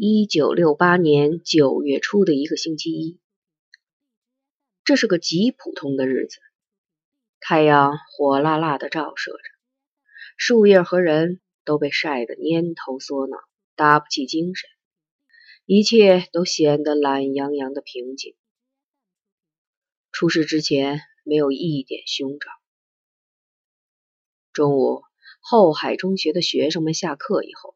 [0.00, 3.18] 一九六八年九月初的一个星期一，
[4.84, 6.38] 这是个极普通的日子。
[7.40, 9.42] 太阳火辣辣的照射着，
[10.36, 13.38] 树叶和人都被晒得蔫头缩脑，
[13.74, 14.70] 打不起精神，
[15.66, 18.36] 一切都显得懒洋洋的平静。
[20.12, 22.48] 出事之前没有一点凶兆。
[24.52, 25.02] 中午，
[25.40, 27.74] 后海中学的学生们下课以后，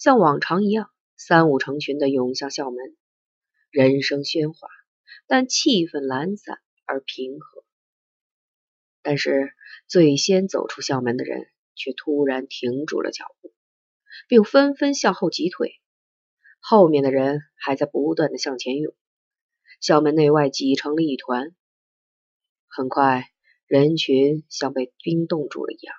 [0.00, 0.91] 像往常一样。
[1.24, 2.96] 三五成群的涌向校门，
[3.70, 4.68] 人声喧哗，
[5.28, 7.64] 但气氛懒散而平和。
[9.02, 9.52] 但是
[9.86, 13.52] 最先走出校门的人却突然停住了脚步，
[14.26, 15.80] 并纷纷向后急退。
[16.58, 18.92] 后面的人还在不断的向前涌，
[19.80, 21.54] 校门内外挤成了一团。
[22.66, 23.30] 很快，
[23.68, 25.94] 人群像被冰冻住了一样，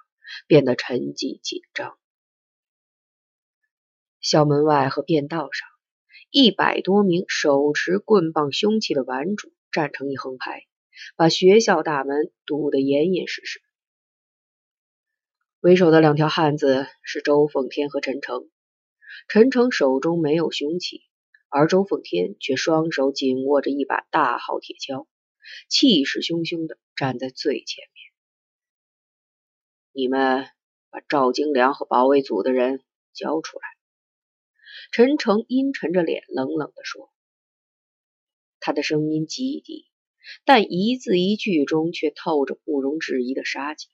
[0.47, 1.97] 变得沉寂紧张。
[4.23, 5.67] 校门外和便道上，
[6.31, 10.63] 一百多名手持棍棒凶器的顽主站成一横排，
[11.17, 13.61] 把学校大门堵得严严实实。
[15.59, 18.49] 为首的两条汉子是周奉天和陈诚。
[19.27, 21.01] 陈诚手中没有凶器，
[21.49, 25.05] 而周奉天却双手紧握着一把大号铁锹，
[25.67, 28.03] 气势汹汹的站在最前面。
[29.91, 30.47] 你们
[30.89, 32.81] 把赵京良和保卫组的人
[33.13, 33.72] 交出来。
[34.93, 37.11] 陈诚阴沉着脸，冷冷地说
[38.61, 39.87] ：“他的声音极低，
[40.45, 43.87] 但一字一句中却透着不容置疑的杀机。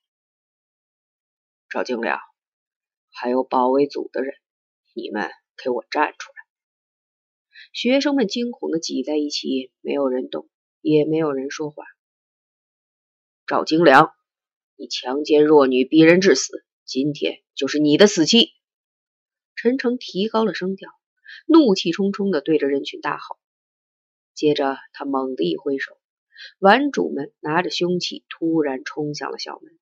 [1.70, 2.20] 赵京良，
[3.14, 4.34] 还有保卫组的人，
[4.94, 5.32] 你们
[5.64, 6.36] 给我站出来！”
[7.72, 10.50] 学生们惊恐的挤在一起，没有人动，
[10.82, 11.86] 也没有人说话。
[13.48, 14.12] 赵京良，
[14.76, 18.50] 你强奸弱女，逼人致死，今天就是你的死期！
[19.62, 20.90] 陈诚提高了声调，
[21.46, 23.38] 怒气冲冲地对着人群大吼。
[24.34, 25.98] 接着，他猛地一挥手，
[26.60, 29.78] 顽主们拿着凶器突然冲向了校门。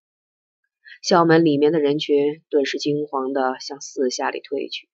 [1.00, 4.88] 校门里面的人群顿时惊慌地向四下里退去。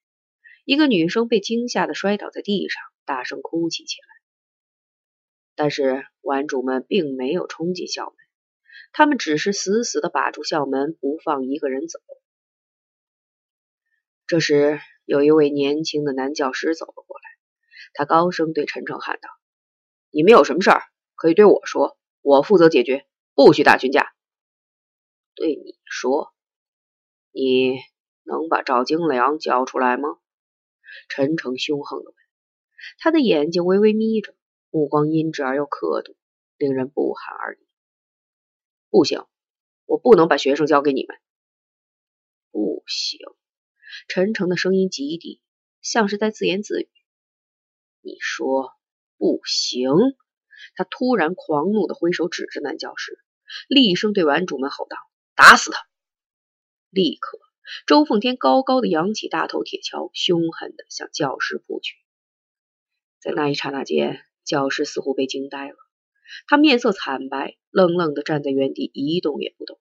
[0.65, 4.07] 一个女生被惊吓的摔倒在地上，大声哭泣起来。
[5.55, 8.15] 但是，顽主们并没有冲进校门，
[8.93, 11.99] 他们只是死死地把住校门，不放一个人走。
[14.27, 17.23] 这时，有一位年轻的男教师走了过来，
[17.93, 19.29] 他高声对陈诚喊道
[20.09, 20.81] ：“你们有什么事儿，
[21.13, 23.05] 可以对我说，我负责解决，
[23.35, 24.15] 不许打群架。”
[25.35, 26.33] 对你说
[27.31, 27.77] ：“你
[28.23, 30.17] 能把赵京良交出来吗？”
[31.07, 32.15] 陈诚凶横的问，
[32.97, 34.33] 他的眼睛微微眯着，
[34.71, 36.15] 目光阴鸷而又刻毒，
[36.57, 37.59] 令人不寒而栗。
[38.89, 39.23] “不行，
[39.85, 41.15] 我不能把学生交给你们。
[42.49, 43.19] ”“不行。”
[44.07, 45.41] 陈诚的声音极低，
[45.81, 46.89] 像是在自言自语。
[48.01, 48.73] 你说
[49.17, 49.89] 不行？
[50.75, 53.19] 他突然狂怒的挥手指着男教师，
[53.67, 54.97] 厉声对顽主们吼道
[55.35, 55.79] ：“打死他！”
[56.89, 57.39] 立刻，
[57.85, 61.95] 周奉天高高的扬起大头铁锹，凶狠的向教师扑去。
[63.19, 65.75] 在那一刹那间，教师似乎被惊呆了，
[66.47, 69.79] 他面色惨白，愣愣的站在原地，一动也不动。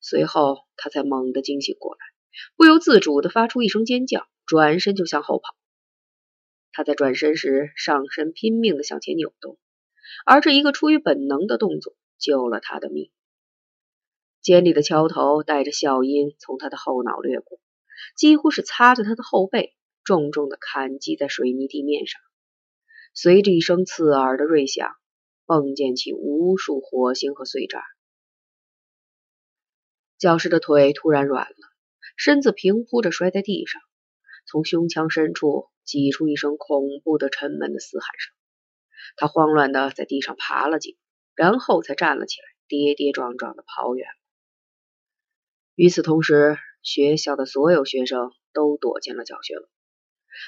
[0.00, 2.00] 随后，他才猛地惊醒过来。
[2.56, 5.56] 不由自主地发出一声尖叫，转身就向后跑。
[6.72, 9.58] 他在转身时，上身拼命地向前扭动，
[10.26, 13.10] 而这一个出于本能的动作救了他的命。
[14.42, 17.60] 尖利的锹头带着笑音从他的后脑掠过，
[18.16, 22.20] 几乎是擦着他的后背，重重地砍击在水泥地面上。
[23.14, 24.94] 随着一声刺耳的锐响，
[25.46, 27.82] 迸溅起无数火星和碎渣。
[30.18, 31.73] 教师的腿突然软了。
[32.16, 33.82] 身子平铺着摔在地上，
[34.46, 38.34] 从胸腔深处挤出一声恐怖的、沉闷的嘶喊声。
[39.16, 40.98] 他慌乱地在地上爬了几步，
[41.34, 44.14] 然后才站了起来，跌跌撞撞地跑远了。
[45.74, 49.68] 与此同时，学校的所有学生都躲进了教学楼，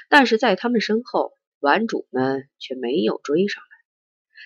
[0.09, 3.69] 但是在他们身后，顽主们却没有追上来，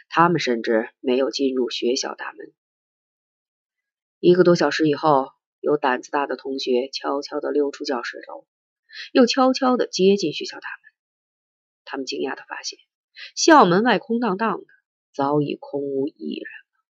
[0.08, 2.52] 他们甚至没有进入学校大门。
[4.20, 5.32] 一个多小时以后。
[5.60, 8.46] 有胆子大的同学悄悄地溜出教室楼，
[9.12, 10.92] 又悄悄地接近学校大门。
[11.84, 12.78] 他们惊讶地发现，
[13.36, 14.66] 校门外空荡荡的，
[15.12, 16.84] 早已空无一人了。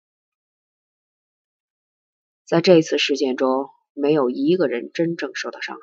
[2.44, 5.82] 在这次事件中，没有一个人真正受到伤害，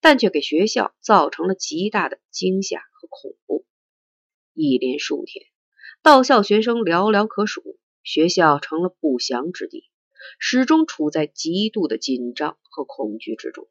[0.00, 3.66] 但却给学校造成了极大的惊吓和恐怖。
[4.54, 5.44] 一连数天，
[6.02, 9.89] 到校学生寥寥可数，学校成了不祥之地。
[10.38, 13.68] 始终处在极度的紧张和恐惧之中。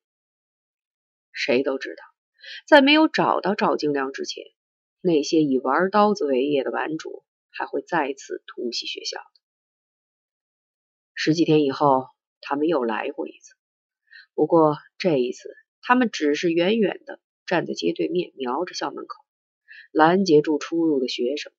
[1.31, 2.04] 谁都知道，
[2.68, 4.44] 在没有找到赵京良之前，
[5.01, 9.22] 那些以玩刀子为业的顽主还会再次突袭学校。
[11.13, 12.07] 十几天以后，
[12.42, 13.54] 他们又来过一次，
[14.34, 19.22] 不过这一次，他们只是远远的站在街对面，瞄着校门口，
[19.92, 21.52] 拦截住出入的学生，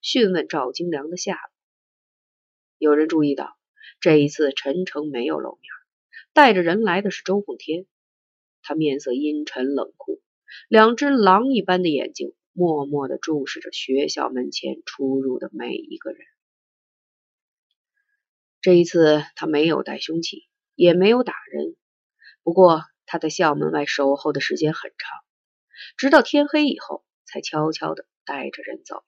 [0.00, 1.50] 询问赵京良的下落。
[2.78, 3.57] 有人注意到，
[4.00, 5.70] 这一次陈诚没有露面，
[6.32, 7.86] 带着人来的是周凤天。
[8.62, 10.20] 他面色阴沉冷酷，
[10.68, 16.20] 两只狼一般的眼睛默默的注视着学校门前出入的每一个人。
[18.60, 21.76] 这一次，他没有带凶器，也没有打人。
[22.42, 25.18] 不过，他在校门外守候的时间很长，
[25.96, 29.02] 直到天黑以后，才悄悄的带着人走。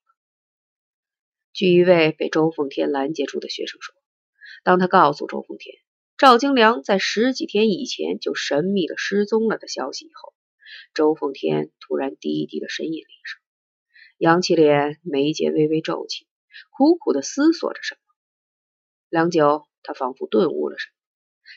[1.52, 3.94] 据一位被周凤天拦截住的学生说，
[4.64, 5.76] 当他告诉周凤天
[6.18, 10.34] 赵京良在十几天以前就神秘的失踪了的消息以后，
[10.92, 13.40] 周凤天突然低低的呻吟了一声，
[14.18, 16.26] 扬起脸，眉间微微皱起，
[16.70, 18.00] 苦苦的思索着什么。
[19.08, 20.92] 良久，他仿佛顿悟了什么，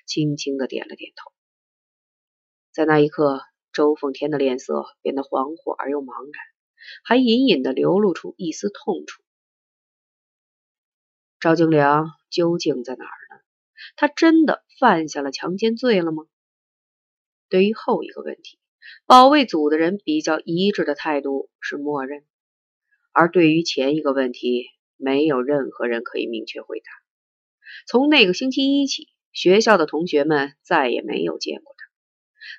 [0.05, 1.31] 轻轻的点了点头。
[2.71, 3.41] 在那一刻，
[3.73, 6.41] 周凤天的脸色变得惶惑而又茫然，
[7.03, 9.21] 还隐隐的流露出一丝痛楚。
[11.43, 13.41] 赵京良究竟在哪儿呢？
[13.97, 16.23] 他真的犯下了强奸罪了吗？
[17.49, 18.59] 对于后一个问题，
[19.05, 22.21] 保卫组的人比较一致的态度是默认；
[23.11, 26.85] 而对于前一个问题，没有任何人可以明确回答。
[27.87, 31.83] 从那个星期一起，学校的同学们再也没有见过他，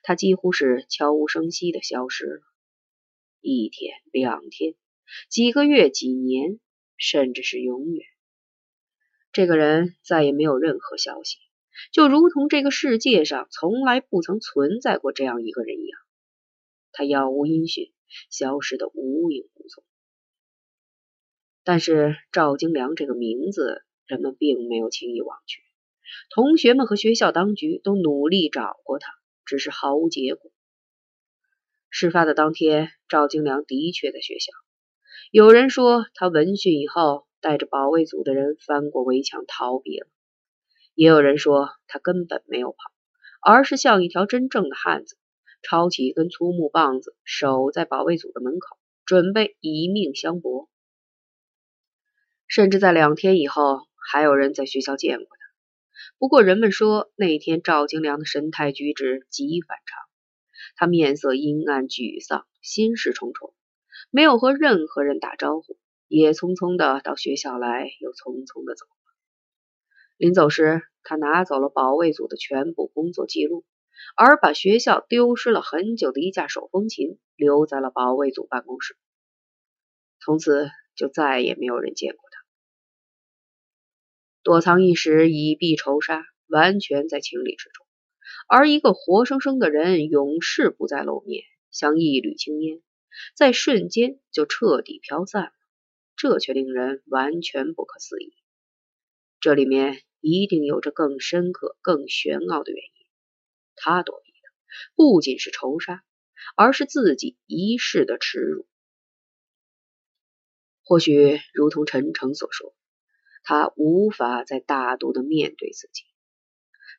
[0.02, 2.42] 他几乎是悄无声息的消失了。
[3.40, 4.74] 一天、两天、
[5.30, 6.60] 几个月、几年，
[6.98, 8.04] 甚至是永远。
[9.34, 11.38] 这个人再也没有任何消息，
[11.90, 15.98] 就如同这个世界上从来不曾存在过这样一个人一样。
[16.92, 17.92] 他杳无音讯，
[18.30, 19.82] 消失的无影无踪。
[21.64, 25.60] 但是赵京良这个名字，人们并没有轻易忘却。
[26.30, 29.10] 同学们和学校当局都努力找过他，
[29.44, 30.52] 只是毫无结果。
[31.90, 34.52] 事发的当天，赵京良的确在学校。
[35.32, 37.26] 有人说他闻讯以后。
[37.44, 40.06] 带着保卫组的人翻过围墙逃避了，
[40.94, 42.78] 也有人说他根本没有跑，
[43.42, 45.18] 而是像一条真正的汉子，
[45.60, 50.70] 抄起一根粗木棒子，守在保卫组的门口，准备以命相搏。
[52.48, 55.44] 甚至在两天以后，还有人在学校见过他。
[56.18, 60.00] 不过人们说那天赵京良的神态举止极反常，
[60.76, 63.52] 他面色阴暗沮丧，心事重重，
[64.10, 65.76] 没有和任何人打招呼。
[66.16, 68.86] 也匆匆的到学校来，又匆匆的走。
[70.16, 73.64] 临走时，他拿走了保卫组的全部工作记录，
[74.14, 78.96] 而把学校丢失了很久的一架手风琴留在了保卫组办公室。
[80.20, 82.44] 从此就再也没有人见过他。
[84.44, 87.84] 躲藏一时，以避仇杀，完全在情理之中。
[88.46, 92.80] 而一个活生生的人，永世不再露面，像一缕青烟，
[93.34, 95.50] 在瞬间就彻底飘散了。
[96.16, 98.34] 这却令人完全不可思议。
[99.40, 103.06] 这里面一定有着更深刻、更玄奥的原因。
[103.76, 104.48] 他躲避的
[104.94, 106.02] 不仅是仇杀，
[106.56, 108.66] 而是自己一世的耻辱。
[110.82, 112.74] 或许如同陈诚所说，
[113.42, 116.04] 他无法再大度的面对自己，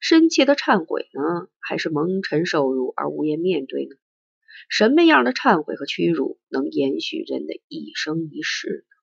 [0.01, 3.95] 深切的忏悔呢，还是蒙尘受辱而无颜面对呢？
[4.69, 8.94] 什么样的忏悔和屈辱能延续人的一生一世呢？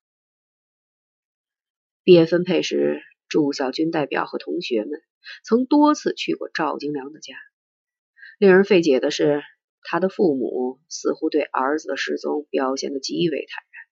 [2.04, 5.00] 毕业分配时，驻校军代表和同学们
[5.44, 7.36] 曾多次去过赵京良的家。
[8.38, 9.40] 令人费解的是，
[9.82, 13.82] 他的父母似乎对儿子的失踪表现得极为坦然。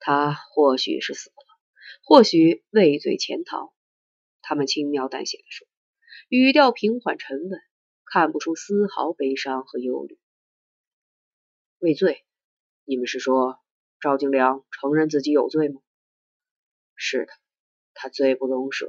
[0.00, 1.34] 他或许是死了，
[2.02, 3.72] 或许畏罪潜逃。
[4.40, 5.68] 他们轻描淡写的说，
[6.28, 7.60] 语调平缓沉稳，
[8.04, 10.18] 看不出丝毫悲伤和忧虑。
[11.78, 12.24] 畏罪？
[12.84, 13.60] 你们是说
[14.00, 15.80] 赵京良承认自己有罪吗？
[17.04, 17.32] 是的，
[17.94, 18.88] 他罪不容赦，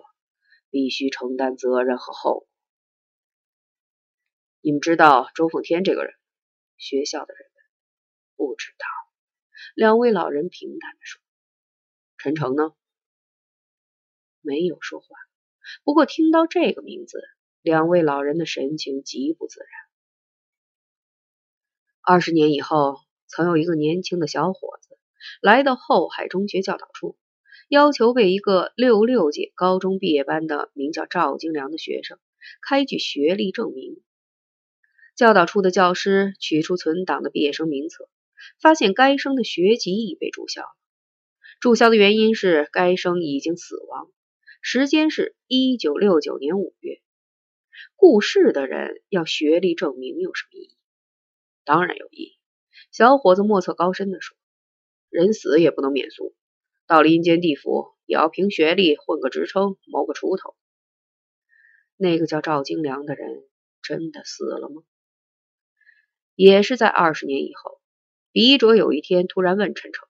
[0.70, 2.48] 必须承担责任和后果。
[4.62, 6.14] 你们知道周凤天这个人？
[6.78, 7.44] 学校的人
[8.36, 8.86] 不知道。
[9.74, 11.20] 两位老人平淡的说
[12.20, 12.76] ：“陈诚呢？”
[14.42, 15.08] 没有说话。
[15.84, 17.20] 不过听到这个名字，
[17.64, 19.70] 两位老人的神情极不自然。
[22.04, 25.00] 二十年以后，曾有一个年轻的小伙子
[25.42, 27.18] 来到后海中学教导处。
[27.74, 32.20] 要求为一个六六届高中毕业班的名叫赵京良的学生
[32.62, 34.00] 开具学历证明。
[35.16, 38.08] 教导处的教师取出存档的毕业生名册，
[38.62, 40.62] 发现该生的学籍已被注销。
[41.60, 44.08] 注销的原因是该生已经死亡，
[44.62, 47.02] 时间是一九六九年五月。
[47.96, 50.78] 故世的人要学历证明有什么意义？
[51.66, 52.38] 当然有意义。
[52.92, 54.38] 小伙子莫测高深的说
[55.10, 56.36] ：“人死也不能免俗，
[56.88, 60.56] 到了阴间地府也要凭学历混个职称，谋个出头。”
[61.96, 63.44] 那个叫赵金良的人
[63.82, 64.84] 真的死了吗？
[66.36, 67.80] 也是在二十年以后，
[68.32, 70.08] 笔者有一天突然问陈诚：“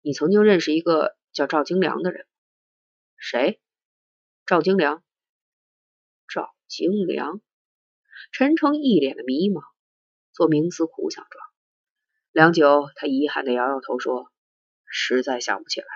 [0.00, 2.26] 你曾经认识一个叫赵金良的人
[3.16, 3.60] ？”“谁
[4.46, 5.04] ？”“赵金良。
[6.26, 7.42] ”“赵金良。”
[8.32, 9.62] 陈诚一脸的迷茫，
[10.32, 11.44] 做冥思苦想状。
[12.32, 14.31] 良久，他遗憾的摇摇头说
[14.92, 15.86] ：“实在想不起来。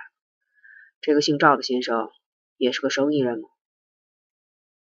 [0.99, 2.09] 这个姓赵的先生
[2.57, 3.47] 也是个生意人吗？”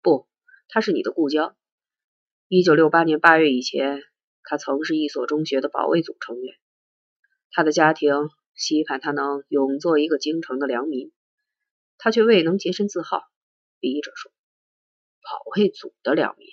[0.01, 0.27] 不，
[0.69, 1.55] 他是你的故交。
[2.47, 4.01] 一九六八年八月以前，
[4.43, 6.55] 他曾是一所中学的保卫组成员。
[7.51, 11.11] 他的家庭期盼他能永做一个京城的良民，
[11.97, 13.23] 他却未能洁身自好。
[13.79, 14.31] 笔者说
[15.21, 16.47] ：“保卫组的良民。”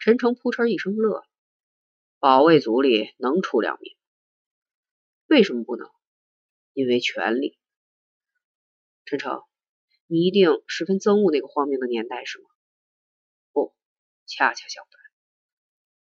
[0.00, 1.22] 陈诚扑哧一声乐了
[2.18, 3.96] ：“保卫组里能出良民？
[5.28, 5.88] 为什么不能？
[6.74, 7.58] 因为权力。”
[9.06, 9.40] 陈诚，
[10.06, 12.44] 你一定十分憎恶那个荒谬的年代，是吗？
[13.52, 13.74] 不
[14.26, 14.92] 恰恰相反，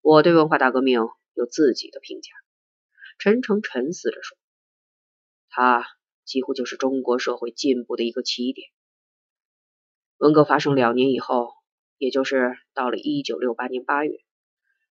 [0.00, 1.00] 我对文化大革命
[1.34, 2.30] 有自己的评价。
[3.18, 4.36] 陈诚沉思着说
[5.50, 5.86] ：“它
[6.24, 8.68] 几乎就是中国社会进步的一个起点。
[10.16, 11.52] 文革发生两年以后，
[11.98, 14.24] 也就是到了一九六八年八月，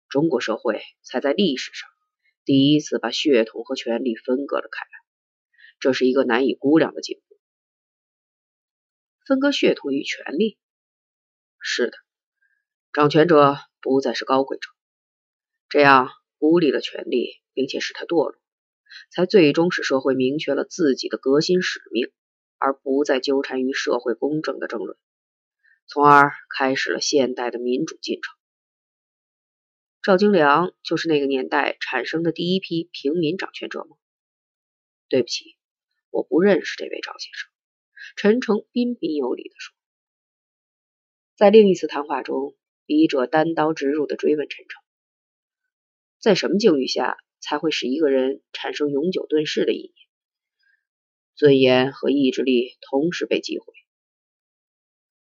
[0.10, 1.90] 中国社会才在历史上
[2.46, 5.00] 第一次把血统和权力分割了开来。
[5.82, 7.38] 这是一个难以估量的进步。
[9.26, 10.58] 分割血统与权力，
[11.60, 11.98] 是的。”
[12.94, 14.70] 掌权者不再是高贵者，
[15.70, 18.38] 这样孤立了权力，并且使他堕落，
[19.10, 22.12] 才最终使社会明确了自己的革新使命，
[22.58, 24.98] 而不再纠缠于社会公正的争论，
[25.88, 28.36] 从而开始了现代的民主进程。
[30.02, 33.96] 赵京良就是那个年代产生的第一批平民掌权者吗？
[35.08, 35.56] 对不起，
[36.12, 37.50] 我不认识这位赵先生。
[38.15, 39.74] 陈诚彬彬有礼地说，
[41.36, 42.56] 在另一次谈话中。
[42.88, 44.84] 笔者单刀直入的追问陈诚
[46.20, 50.10] ：“在什么境遇下才会使一个人产生永久遁世的意念？
[51.36, 53.74] 尊严和意志力同时被击毁，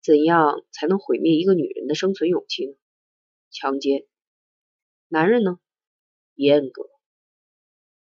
[0.00, 2.72] 怎样才能毁灭一个女人的生存勇气呢？
[3.50, 4.06] 强奸。
[5.08, 5.60] 男人呢？
[6.34, 6.89] 阉割。